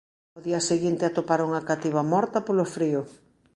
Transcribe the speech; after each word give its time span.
Ao 0.33 0.43
día 0.47 0.61
seguinte 0.69 1.03
atoparon 1.05 1.49
a 1.53 1.61
cativa 1.69 2.01
morta 2.13 2.37
polo 2.47 2.65
frío. 2.75 3.01